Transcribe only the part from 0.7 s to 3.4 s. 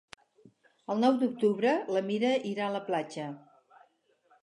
El nou d'octubre na Mira irà a la platja.